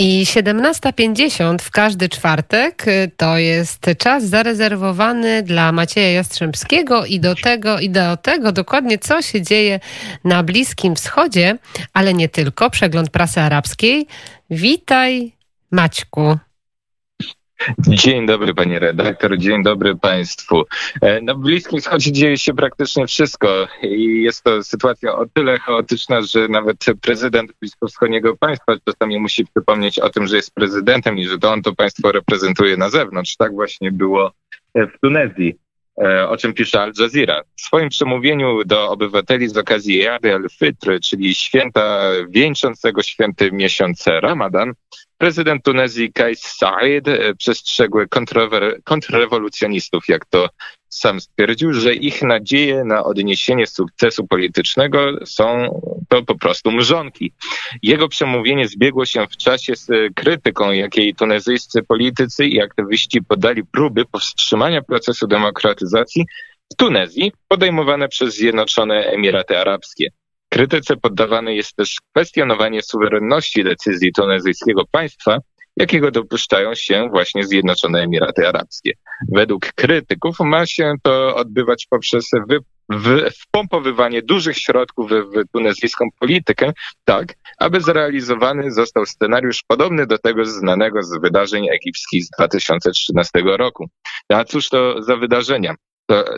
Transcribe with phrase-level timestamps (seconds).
[0.00, 7.34] I 17.50 w każdy czwartek y, to jest czas zarezerwowany dla Macieja Jastrzębskiego i do
[7.34, 9.80] tego, i do tego dokładnie, co się dzieje
[10.24, 11.58] na Bliskim Wschodzie,
[11.92, 12.70] ale nie tylko.
[12.70, 14.06] Przegląd prasy arabskiej.
[14.50, 15.32] Witaj,
[15.70, 16.38] Maćku.
[17.78, 20.62] Dzień dobry panie redaktor, dzień dobry państwu.
[21.00, 26.22] E, na Bliskim Wschodzie dzieje się praktycznie wszystko i jest to sytuacja o tyle chaotyczna,
[26.22, 31.38] że nawet prezydent bliskowschodniego państwa czasami musi przypomnieć o tym, że jest prezydentem i że
[31.38, 33.36] to on to państwo reprezentuje na zewnątrz.
[33.36, 34.32] Tak właśnie było
[34.74, 35.58] w Tunezji
[36.02, 37.42] e, o czym pisze Al Jazeera.
[37.56, 44.72] W swoim przemówieniu do obywateli z okazji Jady al-Fitr, czyli święta wieńczącego święty miesiąc Ramadan,
[45.18, 47.98] Prezydent Tunezji Kais Said e, przestrzegł
[48.84, 50.48] kontrrewolucjonistów, jak to
[50.88, 57.32] sam stwierdził, że ich nadzieje na odniesienie sukcesu politycznego są to po prostu mrzonki.
[57.82, 64.04] Jego przemówienie zbiegło się w czasie z krytyką, jakiej tunezyjscy politycy i aktywiści podali próby
[64.04, 66.26] powstrzymania procesu demokratyzacji
[66.72, 70.10] w Tunezji podejmowane przez Zjednoczone Emiraty Arabskie.
[70.48, 75.38] Krytyce poddawane jest też kwestionowanie suwerenności decyzji tunezyjskiego państwa,
[75.76, 78.92] jakiego dopuszczają się właśnie Zjednoczone Emiraty Arabskie.
[79.32, 82.58] Według krytyków ma się to odbywać poprzez wy,
[82.92, 86.72] w, wpompowywanie dużych środków w, tunezyjską politykę,
[87.04, 93.88] tak, aby zrealizowany został scenariusz podobny do tego znanego z wydarzeń egipskich z 2013 roku.
[94.28, 95.74] A cóż to za wydarzenia?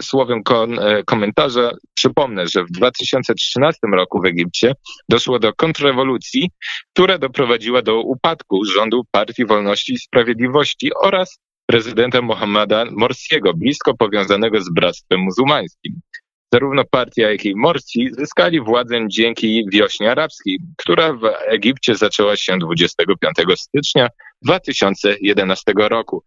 [0.01, 4.73] Słowem e, komentarza przypomnę, że w 2013 roku w Egipcie
[5.09, 6.51] doszło do kontrrewolucji,
[6.93, 14.61] która doprowadziła do upadku rządu Partii Wolności i Sprawiedliwości oraz prezydenta Mohammada Morsiego, blisko powiązanego
[14.61, 16.01] z Bractwem Muzułmańskim.
[16.53, 22.59] Zarówno partia, jak i Morsi zyskali władzę dzięki wiośnie arabskiej, która w Egipcie zaczęła się
[22.59, 24.09] 25 stycznia
[24.43, 26.25] 2011 roku.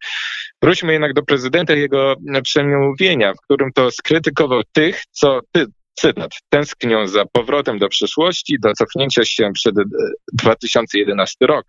[0.62, 7.08] Wróćmy jednak do prezydenta jego przemówienia, w którym to skrytykował tych, co ty, cytat, tęsknią
[7.08, 9.76] za powrotem do przeszłości, do cofnięcia się przed
[10.34, 11.66] 2011 e, rok.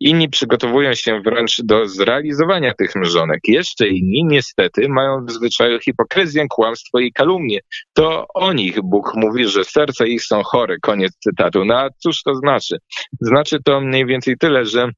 [0.00, 3.40] Inni przygotowują się wręcz do zrealizowania tych mrzonek.
[3.44, 7.60] Jeszcze inni niestety mają w zwyczaju hipokryzję, kłamstwo i kalumnię.
[7.92, 10.76] To o nich Bóg mówi, że serca ich są chore.
[10.82, 11.64] Koniec cytatu.
[11.64, 12.76] No a cóż to znaczy?
[13.20, 14.90] Znaczy to mniej więcej tyle, że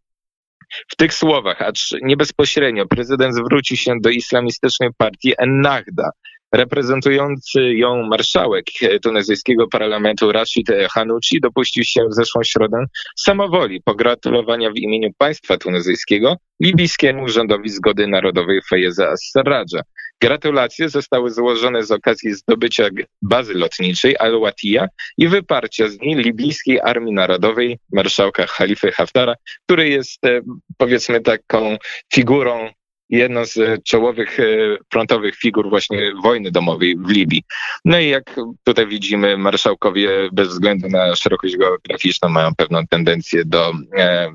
[0.92, 6.10] w tych słowach, acz nie bezpośrednio, prezydent zwrócił się do islamistycznej partii Ennahda,
[6.52, 8.64] Reprezentujący ją marszałek
[9.02, 12.84] tunezyjskiego parlamentu Rashid Hanuci dopuścił się w zeszłą środę
[13.16, 19.82] samowoli pogratulowania w imieniu państwa tunezyjskiego libijskiemu rządowi zgody narodowej Fejeza As-Sarraja.
[20.22, 22.88] Gratulacje zostały złożone z okazji zdobycia
[23.22, 24.86] bazy lotniczej Al-Watiya
[25.18, 29.34] i wyparcia z niej libijskiej Armii Narodowej marszałka Halify Haftara,
[29.64, 30.40] który jest e,
[30.76, 31.76] powiedzmy taką
[32.14, 32.70] figurą
[33.10, 34.44] jedną z czołowych e,
[34.92, 37.42] frontowych figur właśnie wojny domowej w Libii.
[37.84, 43.72] No i jak tutaj widzimy, marszałkowie bez względu na szerokość geograficzną mają pewną tendencję do
[43.96, 44.32] e,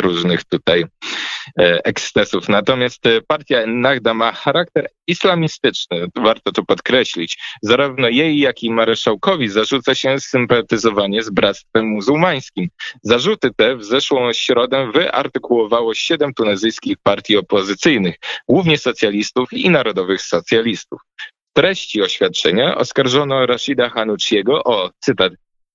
[0.00, 0.84] różnych tutaj
[1.58, 2.48] e, ekscesów.
[2.48, 7.38] Natomiast e, partia Ennahda ma charakter islamistyczny, warto to podkreślić.
[7.62, 12.68] Zarówno jej, jak i marszałkowi zarzuca się sympatyzowanie z bractwem muzułmańskim.
[13.02, 18.16] Zarzuty te w zeszłą środę wyartykułowało siedem tunezyjskich partii opozycyjnych,
[18.48, 21.00] głównie socjalistów i narodowych socjalistów.
[21.52, 25.32] Treści oświadczenia oskarżono Rashida Hanuciego o, cytat,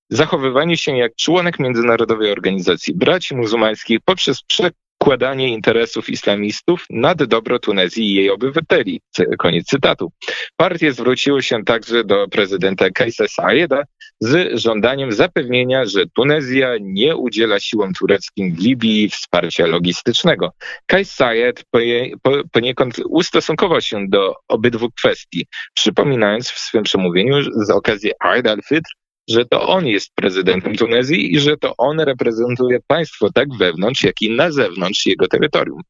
[0.09, 8.11] zachowywanie się jak członek międzynarodowej organizacji braci muzułmańskich poprzez przekładanie interesów islamistów nad dobro Tunezji
[8.11, 9.01] i jej obywateli.
[9.37, 10.11] Koniec cytatu.
[10.55, 13.83] Partie zwróciły się także do prezydenta Kajsa Saeda
[14.19, 20.51] z żądaniem zapewnienia, że Tunezja nie udziela siłom tureckim w Libii wsparcia logistycznego.
[20.85, 21.63] Kajs Sayed
[22.51, 28.91] poniekąd ustosunkował się do obydwu kwestii, przypominając w swym przemówieniu z okazji Eid al-Fitr,
[29.29, 34.21] że to on jest prezydentem Tunezji i że to on reprezentuje państwo tak wewnątrz, jak
[34.21, 35.81] i na zewnątrz jego terytorium.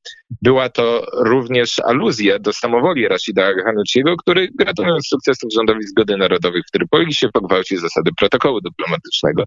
[0.41, 6.71] Była to również aluzja do samowoli Rashida Hanuciego, który gratulując sukcesów rządowi zgody narodowej w
[6.71, 9.43] Trypolisie pogwałci zasady protokołu dyplomatycznego.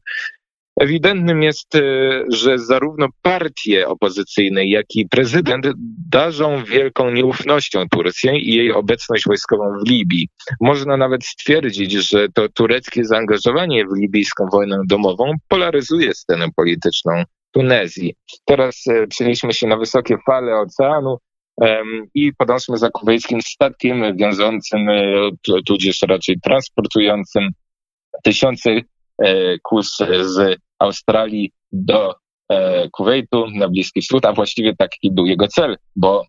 [0.80, 1.80] Ewidentnym jest, e,
[2.28, 5.66] że zarówno partie opozycyjne, jak i prezydent
[6.08, 10.28] darzą wielką nieufnością Turcję i jej obecność wojskową w Libii.
[10.60, 18.14] Można nawet stwierdzić, że to tureckie zaangażowanie w libijską wojnę domową polaryzuje scenę polityczną Tunezji.
[18.44, 21.18] Teraz e, przenieśmy się na wysokie fale oceanu
[22.14, 25.30] i podążmy za kuwejskim statkiem wiążącym, e,
[25.66, 27.48] tudzież raczej transportującym
[28.24, 28.70] tysiące
[29.62, 32.14] kus z Australii do
[32.92, 36.26] Kuwejtu na Bliski Wschód, a właściwie taki był jego cel, bo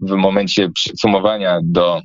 [0.00, 2.02] w momencie przysumowania do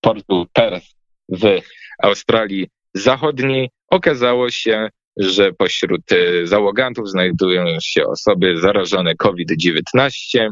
[0.00, 0.86] portu Perth
[1.28, 1.60] w
[2.02, 6.00] Australii Zachodniej okazało się, że pośród
[6.44, 10.48] załogantów znajdują się osoby zarażone COVID-19.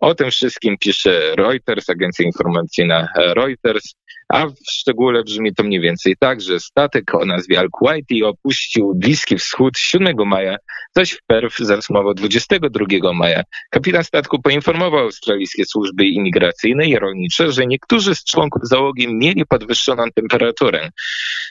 [0.00, 3.94] O tym wszystkim pisze Reuters, agencja informacyjna Reuters.
[4.28, 9.36] A w szczególe brzmi to mniej więcej tak, że statek o nazwie Al-Kuwaiti opuścił Bliski
[9.36, 10.56] Wschód 7 maja,
[10.96, 13.42] zaś w Perth zatrzymał 22 maja.
[13.70, 20.04] Kapitan statku poinformował australijskie służby imigracyjne i rolnicze, że niektórzy z członków załogi mieli podwyższoną
[20.14, 20.90] temperaturę.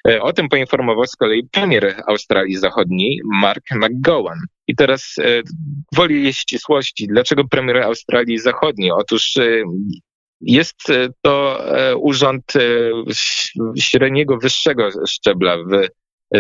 [0.07, 4.39] E, o tym poinformował z kolei premier Australii Zachodniej Mark McGowan.
[4.67, 5.41] I teraz e,
[5.95, 7.07] woli ścisłości.
[7.07, 8.91] Dlaczego premier Australii Zachodniej?
[8.91, 9.63] Otóż e,
[10.41, 11.63] jest e, to
[11.99, 12.53] urząd
[13.79, 15.87] średniego, wyższego szczebla w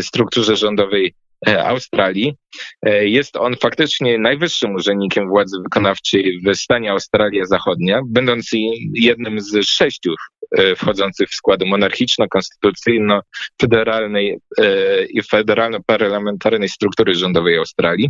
[0.01, 1.13] strukturze rządowej
[1.47, 2.33] Australii.
[3.01, 8.49] Jest on faktycznie najwyższym urzędnikiem władzy wykonawczej w stanie Australia Zachodnia, będąc
[8.93, 10.13] jednym z sześciu
[10.77, 14.37] wchodzących w skład monarchiczno-konstytucyjno-federalnej
[15.09, 18.09] i federalno-parlamentarnej struktury rządowej Australii.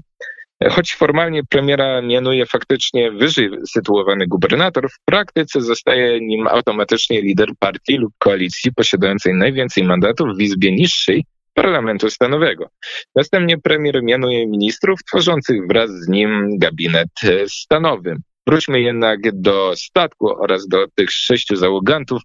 [0.69, 7.97] Choć formalnie premiera mianuje faktycznie wyżej sytuowany gubernator, w praktyce zostaje nim automatycznie lider partii
[7.97, 12.69] lub koalicji posiadającej najwięcej mandatów w izbie niższej parlamentu stanowego.
[13.15, 17.09] Następnie premier mianuje ministrów tworzących wraz z nim gabinet
[17.47, 18.15] stanowy.
[18.47, 22.21] Wróćmy jednak do statku oraz do tych sześciu załogantów,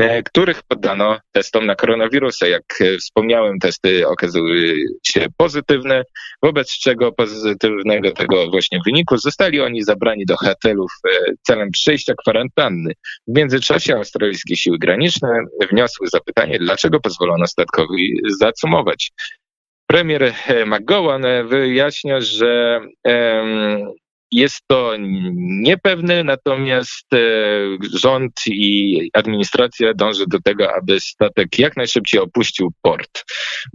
[0.00, 2.46] e, których poddano testom na koronawirusa.
[2.46, 4.74] Jak e, wspomniałem, testy okazały
[5.06, 6.02] się pozytywne,
[6.42, 12.92] wobec czego pozytywnego tego właśnie wyniku zostali oni zabrani do hotelów e, celem przejścia kwarantanny.
[13.28, 15.28] W międzyczasie australijskie siły graniczne
[15.70, 19.12] wniosły zapytanie, dlaczego pozwolono statkowi zacumować.
[19.86, 20.34] Premier
[20.66, 22.80] McGowan wyjaśnia, że
[24.32, 24.92] jest to
[25.62, 27.18] niepewne, natomiast e,
[27.98, 33.24] rząd i administracja dąży do tego, aby statek jak najszybciej opuścił port.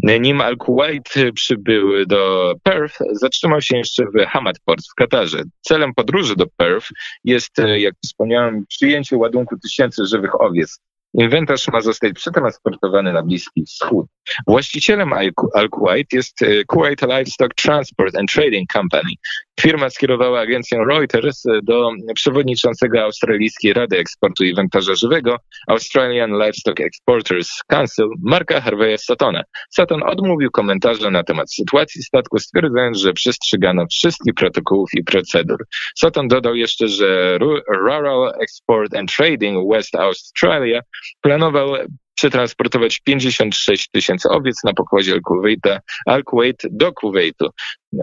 [0.04, 5.44] Nim Al-Kuwait przybył do Perth, zatrzymał się jeszcze w Hamad Port w Katarze.
[5.62, 6.90] Celem podróży do Perth
[7.24, 10.80] jest, e, jak wspomniałem, przyjęcie ładunku tysięcy żywych owiec.
[11.20, 14.06] Inwentarz ma zostać przetransportowany na Bliski Wschód.
[14.48, 15.14] Właścicielem
[15.54, 19.12] Al-Kuwait jest e, Kuwait Livestock Transport and Trading Company.
[19.60, 27.50] Firma skierowała agencję Reuters e, do przewodniczącego Australijskiej Rady Eksportu Inwentarza Żywego Australian Livestock Exporters
[27.68, 29.44] Council Marka Harveya Satona.
[29.70, 35.66] Saton odmówił komentarza na temat sytuacji statku, stwierdzając, że przestrzegano wszystkich protokołów i procedur.
[35.96, 37.38] Saton dodał jeszcze, że
[37.68, 40.82] Rural Export and Trading West Australia
[41.22, 41.76] planował
[42.16, 47.50] przetransportować 56 tysięcy owiec na pokładzie Al-Kuwaita, Al-Kuwait do Kuwaitu.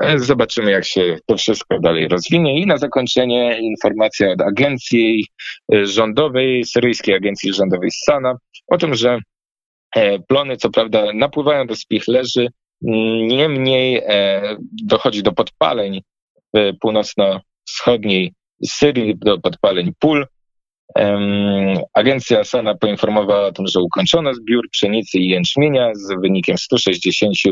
[0.00, 2.60] E, zobaczymy, jak się to wszystko dalej rozwinie.
[2.60, 5.26] I na zakończenie informacja od agencji
[5.74, 8.34] e, rządowej, syryjskiej agencji rządowej Sana,
[8.68, 9.18] o tym, że
[9.96, 12.48] e, plony co prawda napływają do spichlerzy,
[13.26, 14.02] niemniej
[14.84, 16.02] dochodzi do podpaleń
[16.54, 18.32] w północno-wschodniej
[18.66, 20.26] Syrii, do podpaleń pól,
[21.94, 27.46] Agencja SANA poinformowała o tym, że ukończono zbiór pszenicy i jęczmienia z wynikiem 165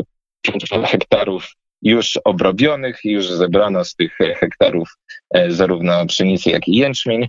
[0.91, 1.47] hektarów
[1.81, 4.89] już obrobionych, już zebrano z tych hektarów
[5.33, 7.27] e, zarówno pszenicy, jak i jęczmień.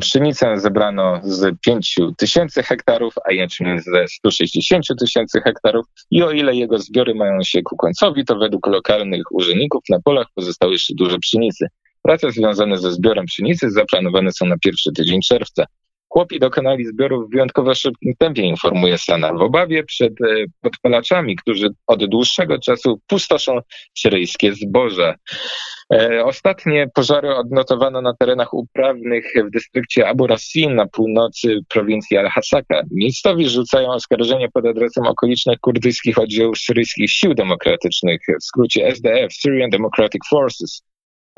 [0.00, 6.54] Pszenicę zebrano z 5 tysięcy hektarów, a jęczmień ze 160 tysięcy hektarów i o ile
[6.54, 11.18] jego zbiory mają się ku końcowi, to według lokalnych urzędników na polach pozostało jeszcze dużo
[11.18, 11.66] pszenicy.
[12.06, 15.64] Prace związane ze zbiorem pszenicy zaplanowane są na pierwszy tydzień czerwca.
[16.08, 21.68] Chłopi dokonali zbioru w wyjątkowo szybkim tempie, informuje Sana, w obawie przed e, podpalaczami, którzy
[21.86, 23.58] od dłuższego czasu pustoszą
[23.98, 25.14] syryjskie zboże.
[26.24, 32.82] Ostatnie pożary odnotowano na terenach uprawnych w dystrykcie Abu Rasim na północy prowincji Al-Hasaka.
[32.90, 39.70] Miejscowi rzucają oskarżenie pod adresem okolicznych kurdyjskich oddziałów syryjskich sił demokratycznych, w skrócie SDF, Syrian
[39.70, 40.82] Democratic Forces.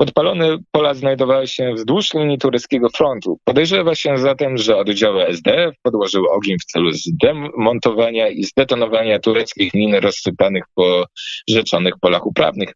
[0.01, 3.39] Podpalone pola znajdowały się wzdłuż linii tureckiego frontu.
[3.43, 9.95] Podejrzewa się zatem, że oddziały SDF podłożyły ogień w celu zdemontowania i zdetonowania tureckich min
[9.95, 11.05] rozsypanych po
[11.49, 12.73] rzeczonych polach uprawnych.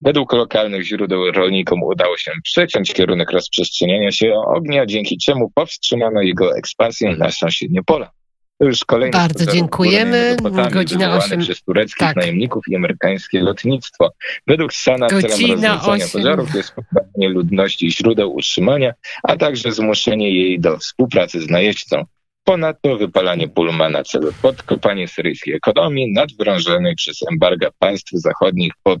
[0.00, 6.56] Według lokalnych źródeł rolnikom udało się przeciąć kierunek rozprzestrzeniania się ognia, dzięki czemu powstrzymano jego
[6.56, 8.15] ekspansję na sąsiednie pola.
[8.58, 10.36] To już kolejny Bardzo dziękujemy.
[10.70, 11.40] Godzina 8.
[11.40, 12.16] przez tureckich tak.
[12.16, 14.12] najemników i amerykańskie lotnictwo.
[14.46, 20.60] Według Sana Godzina celem rozwiązania pożarów jest pozbawienie ludności źródeł utrzymania, a także zmuszenie jej
[20.60, 22.04] do współpracy z najeźdźcą.
[22.44, 29.00] Ponadto wypalanie pól ma na celu podkopanie syryjskiej ekonomii nadwrążonej przez embarga państw zachodnich pod,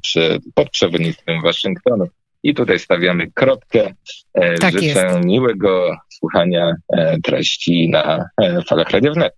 [0.54, 2.06] pod przewodnictwem Waszyngtonu.
[2.42, 3.94] I tutaj stawiamy kropkę.
[4.34, 5.24] E, tak Życzę jest.
[5.24, 9.32] miłego słuchania e, treści na e, falach Radio Wnet.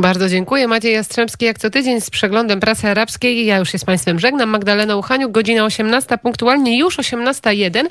[0.00, 0.68] Bardzo dziękuję.
[0.68, 3.46] Maciej Jastrzębski jak co tydzień z przeglądem prasy arabskiej.
[3.46, 4.48] Ja już się z Państwem żegnam.
[4.48, 7.84] Magdalena Uchaniuk, godzina 18, punktualnie już 18.01.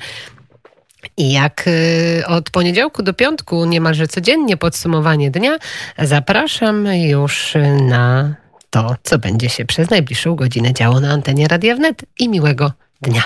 [1.17, 5.57] I jak y, od poniedziałku do piątku niemalże codziennie podsumowanie dnia,
[5.99, 8.35] zapraszam już na
[8.69, 12.71] to, co będzie się przez najbliższą godzinę działo na antenie Radia Wnet i miłego
[13.01, 13.23] dnia.